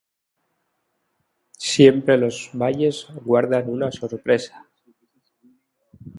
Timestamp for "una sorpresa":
3.69-4.67